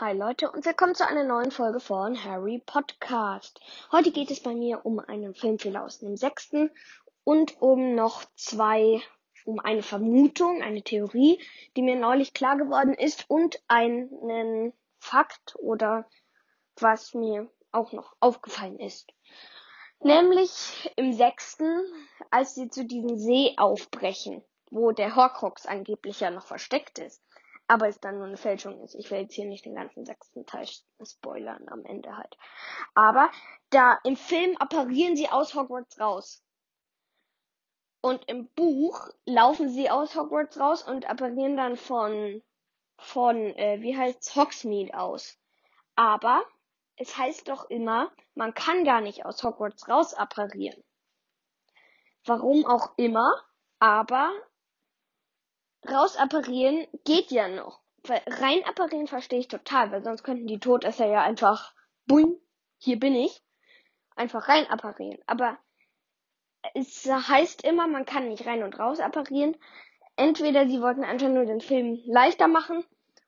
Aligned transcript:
Hi 0.00 0.12
Leute 0.12 0.50
und 0.50 0.64
willkommen 0.64 0.96
zu 0.96 1.06
einer 1.06 1.22
neuen 1.22 1.52
Folge 1.52 1.78
von 1.78 2.24
Harry 2.24 2.60
Podcast. 2.66 3.60
Heute 3.92 4.10
geht 4.10 4.32
es 4.32 4.42
bei 4.42 4.52
mir 4.52 4.84
um 4.84 4.98
einen 4.98 5.36
Filmfehler 5.36 5.84
aus 5.84 6.00
dem 6.00 6.16
sechsten 6.16 6.72
und 7.22 7.62
um 7.62 7.94
noch 7.94 8.24
zwei, 8.34 9.00
um 9.44 9.60
eine 9.60 9.84
Vermutung, 9.84 10.62
eine 10.62 10.82
Theorie, 10.82 11.40
die 11.76 11.82
mir 11.82 11.94
neulich 11.94 12.34
klar 12.34 12.56
geworden 12.56 12.92
ist 12.92 13.30
und 13.30 13.62
einen 13.68 14.72
Fakt 14.98 15.54
oder 15.60 16.10
was 16.74 17.14
mir 17.14 17.48
auch 17.70 17.92
noch 17.92 18.16
aufgefallen 18.18 18.80
ist. 18.80 19.12
Nämlich 20.00 20.92
im 20.96 21.12
sechsten, 21.12 21.84
als 22.32 22.56
sie 22.56 22.68
zu 22.68 22.84
diesem 22.84 23.16
See 23.16 23.54
aufbrechen, 23.58 24.42
wo 24.72 24.90
der 24.90 25.14
Horcrux 25.14 25.66
angeblich 25.66 26.18
ja 26.18 26.32
noch 26.32 26.46
versteckt 26.46 26.98
ist 26.98 27.22
aber 27.66 27.88
es 27.88 27.98
dann 28.00 28.18
nur 28.18 28.26
eine 28.26 28.36
Fälschung 28.36 28.80
ist. 28.82 28.94
Ich 28.94 29.10
will 29.10 29.20
jetzt 29.20 29.34
hier 29.34 29.46
nicht 29.46 29.64
den 29.64 29.74
ganzen 29.74 30.04
sechsten 30.04 30.44
Teil 30.46 30.66
spoilern 31.02 31.68
am 31.68 31.84
Ende 31.84 32.16
halt. 32.16 32.36
Aber 32.94 33.30
da 33.70 33.98
im 34.04 34.16
Film 34.16 34.56
apparieren 34.58 35.16
sie 35.16 35.28
aus 35.28 35.54
Hogwarts 35.54 35.98
raus. 35.98 36.42
Und 38.02 38.28
im 38.28 38.48
Buch 38.50 39.08
laufen 39.24 39.70
sie 39.70 39.88
aus 39.88 40.14
Hogwarts 40.14 40.60
raus 40.60 40.82
und 40.82 41.08
apparieren 41.08 41.56
dann 41.56 41.76
von, 41.76 42.42
von, 42.98 43.36
äh, 43.56 43.80
wie 43.80 43.96
heißt's, 43.96 44.36
Hogsmeade 44.36 44.92
aus. 44.98 45.38
Aber 45.96 46.44
es 46.96 47.16
heißt 47.16 47.48
doch 47.48 47.70
immer, 47.70 48.12
man 48.34 48.52
kann 48.52 48.84
gar 48.84 49.00
nicht 49.00 49.24
aus 49.24 49.42
Hogwarts 49.42 49.88
raus 49.88 50.12
apparieren. 50.12 50.84
Warum 52.26 52.66
auch 52.66 52.92
immer, 52.98 53.42
aber 53.78 54.32
rausapparieren 55.90 56.86
geht 57.04 57.30
ja 57.30 57.48
noch. 57.48 57.80
Weil 58.06 58.22
rein 58.26 58.64
apparieren 58.64 59.06
verstehe 59.06 59.40
ich 59.40 59.48
total, 59.48 59.90
weil 59.90 60.04
sonst 60.04 60.24
könnten 60.24 60.46
die 60.46 60.58
Todesser 60.58 61.06
ja 61.06 61.22
einfach, 61.22 61.72
buing, 62.06 62.38
hier 62.78 62.98
bin 62.98 63.14
ich, 63.14 63.42
einfach 64.14 64.48
rein 64.48 64.66
apparieren. 64.68 65.18
Aber 65.26 65.58
es 66.74 67.06
heißt 67.06 67.64
immer, 67.64 67.86
man 67.86 68.04
kann 68.04 68.28
nicht 68.28 68.46
rein 68.46 68.62
und 68.62 68.78
raus 68.78 69.00
apparieren. 69.00 69.56
Entweder 70.16 70.66
sie 70.66 70.80
wollten 70.80 71.04
einfach 71.04 71.28
nur 71.28 71.44
den 71.44 71.60
Film 71.60 72.00
leichter 72.06 72.48
machen 72.48 72.84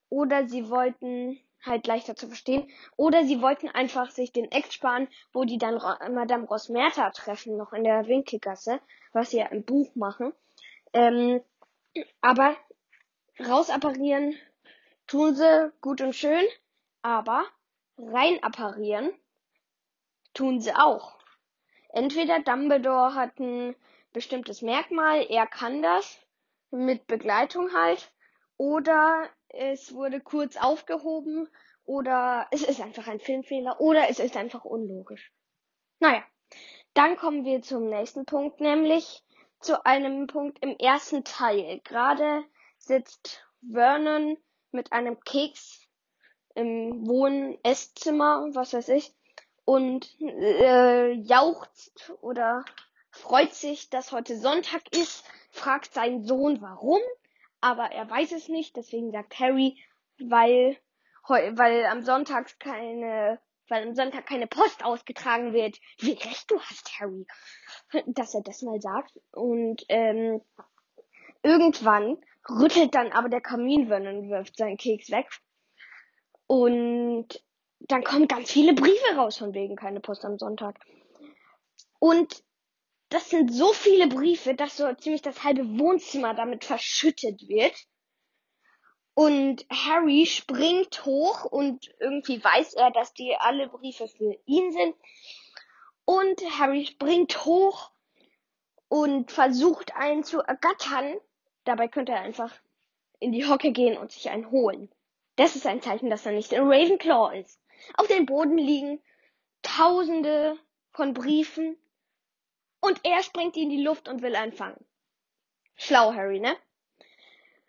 oder 0.08 0.46
sie 0.46 0.70
wollten 0.70 1.40
halt 1.64 1.86
leichter 1.86 2.14
zu 2.14 2.28
verstehen 2.28 2.70
oder 2.96 3.24
sie 3.24 3.42
wollten 3.42 3.68
einfach 3.68 4.10
sich 4.10 4.32
den 4.32 4.50
Act 4.52 4.72
sparen, 4.72 5.08
wo 5.32 5.44
die 5.44 5.58
dann 5.58 5.74
Madame 6.14 6.46
Rosmerta 6.46 7.10
treffen, 7.10 7.56
noch 7.56 7.72
in 7.72 7.82
der 7.82 8.06
Winkelgasse, 8.06 8.80
was 9.12 9.30
sie 9.30 9.38
ja 9.38 9.46
im 9.46 9.64
Buch 9.64 9.94
machen. 9.96 10.32
Ähm, 10.92 11.40
aber 12.20 12.56
rausapparieren 13.38 14.36
tun 15.06 15.34
sie 15.34 15.72
gut 15.80 16.00
und 16.00 16.14
schön, 16.14 16.44
aber 17.02 17.44
rein 17.98 18.42
apparieren 18.42 19.12
tun 20.34 20.60
sie 20.60 20.74
auch. 20.74 21.18
Entweder 21.90 22.40
Dumbledore 22.40 23.14
hat 23.14 23.38
ein 23.38 23.74
bestimmtes 24.12 24.62
Merkmal, 24.62 25.26
er 25.28 25.46
kann 25.46 25.82
das 25.82 26.18
mit 26.70 27.06
Begleitung 27.06 27.72
halt, 27.72 28.12
oder 28.56 29.28
es 29.48 29.94
wurde 29.94 30.20
kurz 30.20 30.56
aufgehoben, 30.56 31.48
oder 31.84 32.48
es 32.50 32.62
ist 32.62 32.80
einfach 32.80 33.06
ein 33.06 33.20
Filmfehler, 33.20 33.80
oder 33.80 34.08
es 34.10 34.18
ist 34.18 34.36
einfach 34.36 34.64
unlogisch. 34.64 35.32
Naja, 36.00 36.24
dann 36.94 37.16
kommen 37.16 37.44
wir 37.44 37.62
zum 37.62 37.88
nächsten 37.88 38.24
Punkt, 38.26 38.60
nämlich 38.60 39.22
zu 39.60 39.84
einem 39.84 40.26
Punkt 40.26 40.58
im 40.62 40.76
ersten 40.78 41.24
Teil. 41.24 41.80
Gerade 41.84 42.44
sitzt 42.78 43.44
Vernon 43.70 44.36
mit 44.70 44.92
einem 44.92 45.20
Keks 45.20 45.80
im 46.54 47.06
Wohn-Esszimmer, 47.06 48.48
was 48.52 48.72
weiß 48.72 48.88
ich, 48.90 49.14
und 49.64 50.08
äh, 50.20 51.12
jauchzt 51.12 52.12
oder 52.20 52.64
freut 53.10 53.54
sich, 53.54 53.90
dass 53.90 54.12
heute 54.12 54.38
Sonntag 54.38 54.82
ist, 54.96 55.24
fragt 55.50 55.92
seinen 55.94 56.24
Sohn 56.24 56.60
warum, 56.60 57.00
aber 57.60 57.90
er 57.90 58.08
weiß 58.08 58.32
es 58.32 58.48
nicht, 58.48 58.76
deswegen 58.76 59.10
sagt 59.10 59.38
Harry, 59.40 59.82
weil, 60.18 60.78
weil 61.26 61.86
am 61.86 62.02
Sonntag 62.02 62.58
keine 62.58 63.40
weil 63.68 63.86
am 63.86 63.94
Sonntag 63.94 64.26
keine 64.26 64.46
Post 64.46 64.84
ausgetragen 64.84 65.52
wird. 65.52 65.78
Wie 65.98 66.12
recht 66.12 66.50
du 66.50 66.60
hast, 66.60 67.00
Harry, 67.00 67.26
dass 68.06 68.34
er 68.34 68.42
das 68.42 68.62
mal 68.62 68.80
sagt. 68.80 69.18
Und 69.32 69.84
ähm, 69.88 70.40
irgendwann 71.42 72.18
rüttelt 72.48 72.94
dann 72.94 73.12
aber 73.12 73.28
der 73.28 73.40
Kaminwürmer 73.40 74.10
und 74.10 74.30
wirft 74.30 74.56
seinen 74.56 74.76
Keks 74.76 75.10
weg. 75.10 75.28
Und 76.46 77.42
dann 77.80 78.04
kommen 78.04 78.28
ganz 78.28 78.50
viele 78.52 78.74
Briefe 78.74 79.16
raus 79.16 79.38
von 79.38 79.52
wegen 79.54 79.76
keine 79.76 80.00
Post 80.00 80.24
am 80.24 80.38
Sonntag. 80.38 80.78
Und 81.98 82.42
das 83.08 83.30
sind 83.30 83.52
so 83.52 83.72
viele 83.72 84.08
Briefe, 84.08 84.54
dass 84.54 84.76
so 84.76 84.92
ziemlich 84.94 85.22
das 85.22 85.44
halbe 85.44 85.78
Wohnzimmer 85.78 86.34
damit 86.34 86.64
verschüttet 86.64 87.48
wird. 87.48 87.74
Und 89.18 89.64
Harry 89.70 90.26
springt 90.26 91.06
hoch 91.06 91.46
und 91.46 91.90
irgendwie 92.00 92.44
weiß 92.44 92.74
er, 92.74 92.90
dass 92.90 93.14
die 93.14 93.34
alle 93.34 93.66
Briefe 93.66 94.08
für 94.08 94.38
ihn 94.44 94.72
sind. 94.72 94.94
Und 96.04 96.38
Harry 96.58 96.84
springt 96.84 97.46
hoch 97.46 97.92
und 98.88 99.32
versucht 99.32 99.96
einen 99.96 100.22
zu 100.22 100.40
ergattern. 100.40 101.16
Dabei 101.64 101.88
könnte 101.88 102.12
er 102.12 102.20
einfach 102.20 102.52
in 103.18 103.32
die 103.32 103.46
Hocke 103.46 103.72
gehen 103.72 103.96
und 103.96 104.12
sich 104.12 104.28
einen 104.28 104.50
holen. 104.50 104.92
Das 105.36 105.56
ist 105.56 105.66
ein 105.66 105.80
Zeichen, 105.80 106.10
dass 106.10 106.26
er 106.26 106.32
nicht 106.32 106.52
in 106.52 106.70
Ravenclaw 106.70 107.40
ist. 107.40 107.58
Auf 107.96 108.08
dem 108.08 108.26
Boden 108.26 108.58
liegen 108.58 109.02
tausende 109.62 110.58
von 110.92 111.14
Briefen 111.14 111.78
und 112.80 113.00
er 113.02 113.22
springt 113.22 113.56
in 113.56 113.70
die 113.70 113.82
Luft 113.82 114.08
und 114.08 114.20
will 114.20 114.36
einen 114.36 114.52
fangen. 114.52 114.84
Schlau, 115.74 116.12
Harry, 116.12 116.38
ne? 116.38 116.54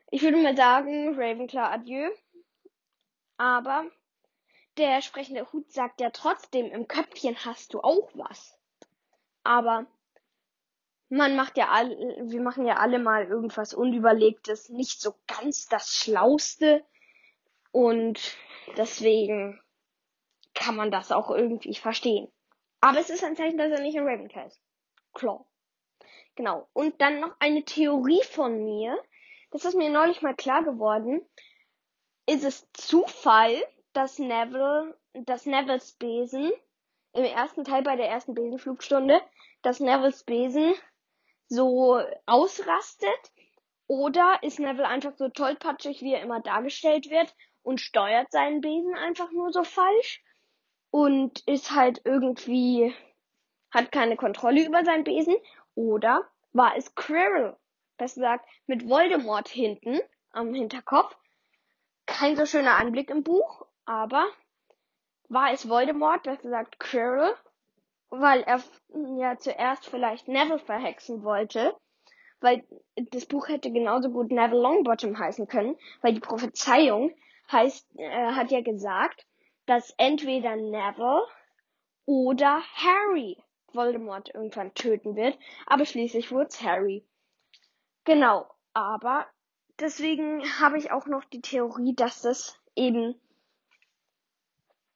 Ich 0.10 0.22
würde 0.22 0.38
mal 0.38 0.56
sagen, 0.56 1.16
Ravenclaw 1.20 1.74
adieu. 1.74 2.10
Aber 3.38 3.86
der 4.78 5.02
sprechende 5.02 5.52
Hut 5.52 5.72
sagt 5.72 6.02
ja 6.02 6.10
trotzdem, 6.12 6.68
im 6.68 6.88
Köpfchen 6.88 7.36
hast 7.46 7.74
du 7.74 7.82
auch 7.82 8.10
was. 8.14 8.58
Aber 9.44 9.86
man 11.10 11.36
macht 11.36 11.58
ja 11.58 11.70
alle, 11.70 11.96
wir 12.30 12.42
machen 12.42 12.66
ja 12.66 12.76
alle 12.76 13.00
mal 13.00 13.26
irgendwas 13.26 13.74
Unüberlegtes, 13.74 14.70
nicht 14.70 15.02
so 15.02 15.16
ganz 15.28 15.68
das 15.68 15.94
Schlauste. 15.94 16.86
Und 17.72 18.36
deswegen 18.78 19.62
kann 20.54 20.76
man 20.76 20.90
das 20.90 21.12
auch 21.12 21.30
irgendwie 21.30 21.76
verstehen. 21.76 22.32
Aber 22.82 23.00
es 23.00 23.10
ist 23.10 23.24
ein 23.24 23.36
Zeichen, 23.36 23.58
dass 23.58 23.72
er 23.72 23.82
nicht 23.82 23.96
in 23.96 24.08
Ravenclaw 24.08 24.48
ist. 24.48 24.62
Claw. 25.14 25.46
Genau. 26.36 26.68
Und 26.74 27.02
dann 27.02 27.20
noch 27.20 27.36
eine 27.40 27.64
Theorie 27.64 28.22
von 28.24 28.64
mir, 28.64 28.98
das 29.52 29.66
ist 29.66 29.76
mir 29.76 29.90
neulich 29.90 30.22
mal 30.22 30.36
klar 30.36 30.64
geworden, 30.64 31.22
ist 32.26 32.44
es 32.44 32.68
Zufall, 32.74 33.56
dass 33.94 34.20
Neville, 34.20 34.98
dass 35.14 35.46
Nevilles 35.46 35.94
Besen 35.94 36.52
im 37.14 37.24
ersten 37.24 37.64
Teil 37.64 37.84
bei 37.84 37.96
der 37.96 38.10
ersten 38.10 38.34
Besenflugstunde, 38.34 39.22
dass 39.62 39.80
Nevilles 39.80 40.24
Besen 40.24 40.74
so 41.48 42.02
ausrastet? 42.26 43.32
Oder 43.88 44.40
ist 44.42 44.60
Neville 44.60 44.88
einfach 44.88 45.16
so 45.16 45.30
tollpatschig, 45.30 46.02
wie 46.02 46.14
er 46.14 46.22
immer 46.22 46.42
dargestellt 46.42 47.10
wird 47.10 47.34
und 47.64 47.80
steuert 47.80 48.32
seinen 48.32 48.60
Besen 48.60 48.94
einfach 48.96 49.32
nur 49.32 49.52
so 49.52 49.64
falsch? 49.64 50.22
Und 50.92 51.40
ist 51.48 51.72
halt 51.72 52.02
irgendwie, 52.04 52.94
hat 53.72 53.92
keine 53.92 54.18
Kontrolle 54.18 54.66
über 54.66 54.84
seinen 54.84 55.06
Besen? 55.06 55.36
Oder 55.76 56.30
war 56.52 56.76
es 56.76 56.94
Quirrell, 56.96 57.58
besser 57.98 58.22
gesagt, 58.22 58.48
mit 58.66 58.88
Voldemort 58.88 59.48
hinten 59.48 60.00
am 60.32 60.54
Hinterkopf. 60.54 61.16
Kein 62.06 62.36
so 62.36 62.46
schöner 62.46 62.78
Anblick 62.78 63.10
im 63.10 63.24
Buch, 63.24 63.66
aber 63.86 64.28
war 65.30 65.52
es 65.52 65.68
Voldemort, 65.68 66.24
besser 66.24 66.42
gesagt 66.44 66.80
Quirrell, 66.80 67.36
weil 68.10 68.42
er 68.44 68.64
ja 69.18 69.38
zuerst 69.38 69.86
vielleicht 69.88 70.28
Neville 70.28 70.60
verhexen 70.60 71.24
wollte, 71.24 71.76
weil 72.40 72.64
das 72.96 73.26
Buch 73.26 73.50
hätte 73.50 73.72
genauso 73.72 74.10
gut 74.10 74.32
Neville 74.32 74.62
Longbottom 74.62 75.18
heißen 75.18 75.48
können, 75.48 75.76
weil 76.02 76.14
die 76.14 76.20
Prophezeiung 76.20 77.14
heißt, 77.52 77.88
äh, 77.98 78.32
hat 78.34 78.52
ja 78.52 78.62
gesagt, 78.62 79.26
dass 79.66 79.94
entweder 79.98 80.56
Neville 80.56 81.24
oder 82.06 82.62
Harry 82.76 83.38
Voldemort 83.74 84.34
irgendwann 84.34 84.74
töten 84.74 85.16
wird, 85.16 85.38
aber 85.66 85.86
schließlich 85.86 86.32
wurde 86.32 86.48
es 86.48 86.62
Harry. 86.64 87.06
Genau, 88.08 88.50
aber 88.74 89.28
deswegen 89.82 90.42
habe 90.62 90.78
ich 90.78 90.92
auch 90.92 91.08
noch 91.08 91.26
die 91.26 91.42
Theorie, 91.42 91.94
dass 91.94 92.22
das 92.22 92.58
eben 92.74 93.20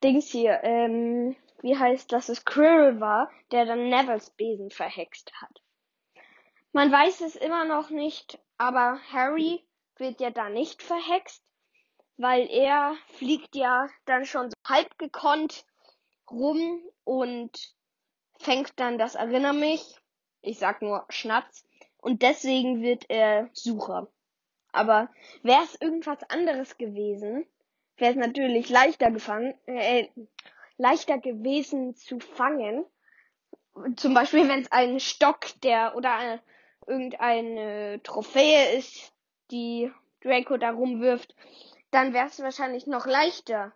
Dings 0.02 0.30
hier, 0.30 0.64
ähm, 0.64 1.36
wie 1.62 1.78
heißt, 1.78 2.10
dass 2.14 2.30
es 2.30 2.46
Quirrell 2.46 3.02
war, 3.02 3.30
der 3.52 3.66
dann 3.66 3.90
Neville's 3.90 4.30
Besen 4.30 4.72
verhext 4.72 5.34
hat. 5.42 5.62
Man 6.72 6.90
weiß 6.90 7.20
es 7.20 7.36
immer 7.36 7.66
noch 7.66 7.90
nicht, 7.90 8.40
aber 8.58 8.98
Harry 9.12 9.62
wird 9.98 10.22
ja 10.22 10.30
da 10.30 10.48
nicht 10.48 10.82
verhext, 10.82 11.44
weil 12.16 12.50
er 12.50 12.96
fliegt 13.08 13.58
ja 13.58 13.90
dann 14.06 14.24
schon 14.24 14.52
so 14.52 14.56
halb 14.66 14.98
gekonnt 14.98 15.66
rum 16.30 16.82
und 17.04 17.76
fängt 18.40 18.80
dann 18.80 18.98
das 18.98 19.16
Erinner 19.16 19.52
mich, 19.52 20.00
ich 20.42 20.60
sag 20.60 20.82
nur 20.82 21.06
Schnatz, 21.10 21.66
und 22.02 22.24
deswegen 22.24 22.82
wird 22.82 23.10
er 23.10 23.50
Sucher. 23.54 24.08
Aber 24.72 25.10
wäre 25.44 25.64
es 25.64 25.80
irgendwas 25.80 26.24
anderes 26.30 26.78
gewesen, 26.78 27.46
wäre 27.98 28.12
es 28.12 28.18
natürlich 28.18 28.70
leichter 28.70 29.12
gefangen, 29.12 29.54
äh, 29.68 30.08
leichter 30.78 31.20
gewesen 31.20 31.96
zu 31.96 32.20
fangen. 32.20 32.86
Zum 33.96 34.14
Beispiel, 34.14 34.50
wenn 34.50 34.62
es 34.62 34.72
ein 34.72 35.00
Stock, 35.00 35.46
der 35.64 35.96
oder 35.96 36.16
eine, 36.16 36.42
irgendeine 36.88 38.02
Trophäe 38.04 38.78
ist, 38.78 39.14
die 39.52 39.92
Draco 40.22 40.58
da 40.58 40.72
rumwirft, 40.72 41.36
dann 41.92 42.14
wäre 42.14 42.28
es 42.28 42.42
wahrscheinlich 42.42 42.88
noch 42.88 43.06
leichter 43.06 43.74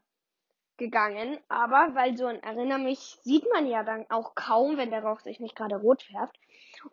gegangen. 0.78 1.40
Aber 1.48 1.96
weil 1.96 2.18
so 2.18 2.26
ein 2.26 2.42
Erinner 2.44 2.78
mich 2.78 3.18
sieht 3.24 3.46
man 3.54 3.68
ja 3.68 3.84
dann 3.84 4.06
auch 4.10 4.36
kaum, 4.36 4.78
wenn 4.78 4.92
der 4.92 5.04
Rauch 5.04 5.20
sich 5.20 5.40
nicht 5.40 5.56
gerade 5.56 5.78
rot 5.78 6.04
färbt. 6.04 6.38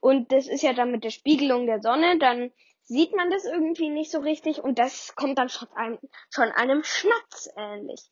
Und 0.00 0.32
das 0.32 0.46
ist 0.46 0.62
ja 0.62 0.73
dann 0.73 0.90
mit 0.90 1.05
der 1.05 1.11
Spiegelung 1.11 1.67
der 1.67 1.81
Sonne, 1.81 2.19
dann 2.19 2.52
sieht 2.84 3.14
man 3.14 3.31
das 3.31 3.44
irgendwie 3.44 3.88
nicht 3.88 4.11
so 4.11 4.20
richtig 4.20 4.62
und 4.62 4.79
das 4.79 5.14
kommt 5.14 5.38
dann 5.38 5.49
schon 5.49 5.69
einem, 5.75 5.99
schon 6.31 6.50
einem 6.50 6.82
Schnatz 6.82 7.49
ähnlich. 7.56 8.02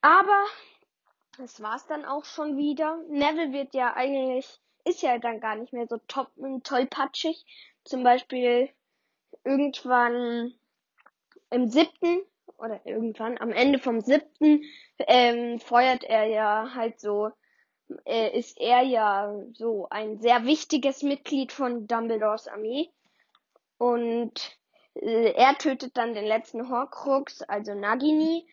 Aber 0.00 0.44
das 1.38 1.62
war's 1.62 1.86
dann 1.86 2.04
auch 2.04 2.24
schon 2.24 2.56
wieder. 2.56 2.98
Neville 3.08 3.52
wird 3.52 3.74
ja 3.74 3.94
eigentlich, 3.94 4.60
ist 4.84 5.02
ja 5.02 5.18
dann 5.18 5.40
gar 5.40 5.54
nicht 5.56 5.72
mehr 5.72 5.86
so 5.86 5.98
top, 6.08 6.30
tollpatschig. 6.64 7.44
Zum 7.84 8.02
Beispiel 8.02 8.68
irgendwann 9.44 10.54
im 11.50 11.68
siebten 11.68 12.20
oder 12.62 12.80
irgendwann 12.84 13.38
am 13.38 13.52
Ende 13.52 13.78
vom 13.78 14.00
siebten 14.00 14.62
ähm, 14.98 15.58
feuert 15.58 16.04
er 16.04 16.24
ja 16.26 16.74
halt 16.74 17.00
so 17.00 17.30
äh, 18.04 18.38
ist 18.38 18.58
er 18.60 18.82
ja 18.82 19.34
so 19.52 19.88
ein 19.90 20.18
sehr 20.18 20.44
wichtiges 20.44 21.02
Mitglied 21.02 21.52
von 21.52 21.86
Dumbledores 21.86 22.48
Armee. 22.48 22.90
Und 23.78 24.58
äh, 24.94 25.32
er 25.32 25.56
tötet 25.58 25.96
dann 25.96 26.14
den 26.14 26.24
letzten 26.24 26.68
Horcrux, 26.68 27.42
also 27.42 27.74
Nagini. 27.74 28.46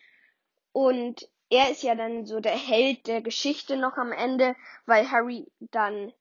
Und 0.72 1.28
er 1.48 1.70
ist 1.70 1.82
ja 1.82 1.94
dann 1.94 2.26
so 2.26 2.40
der 2.40 2.56
Held 2.56 3.06
der 3.06 3.22
Geschichte 3.22 3.76
noch 3.76 3.96
am 3.96 4.12
Ende, 4.12 4.54
weil 4.86 5.10
Harry 5.10 5.50
dann 5.58 6.12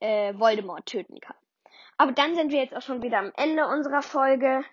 äh, 0.00 0.34
Voldemort 0.38 0.86
töten 0.86 1.20
kann. 1.20 1.36
Aber 1.96 2.12
dann 2.12 2.34
sind 2.34 2.52
wir 2.52 2.60
jetzt 2.60 2.76
auch 2.76 2.82
schon 2.82 3.02
wieder 3.02 3.18
am 3.18 3.32
Ende 3.36 3.66
unserer 3.66 4.02
Folge. 4.02 4.64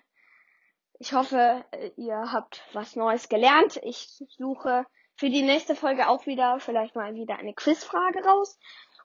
Ich 0.98 1.12
hoffe, 1.12 1.64
äh, 1.72 1.90
ihr 1.96 2.32
habt 2.32 2.62
was 2.72 2.96
Neues 2.96 3.28
gelernt. 3.28 3.78
Ich 3.82 4.22
suche 4.36 4.86
für 5.16 5.30
die 5.30 5.42
nächste 5.42 5.74
Folge 5.74 6.08
auch 6.08 6.26
wieder 6.26 6.60
vielleicht 6.60 6.94
mal 6.94 7.14
wieder 7.14 7.36
eine 7.36 7.54
Quizfrage 7.54 8.24
raus 8.24 8.58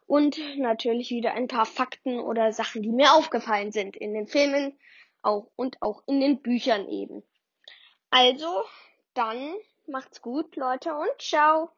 und 0.07 0.37
natürlich 0.57 1.09
wieder 1.09 1.33
ein 1.33 1.47
paar 1.47 1.65
Fakten 1.65 2.19
oder 2.19 2.53
Sachen, 2.53 2.81
die 2.81 2.91
mir 2.91 3.13
aufgefallen 3.13 3.71
sind 3.71 3.95
in 3.95 4.13
den 4.13 4.27
Filmen 4.27 4.77
auch 5.21 5.51
und 5.55 5.81
auch 5.81 6.03
in 6.07 6.19
den 6.19 6.41
Büchern 6.41 6.87
eben. 6.89 7.23
Also, 8.09 8.63
dann 9.13 9.53
macht's 9.87 10.21
gut, 10.21 10.55
Leute, 10.55 10.93
und 10.95 11.21
ciao. 11.21 11.71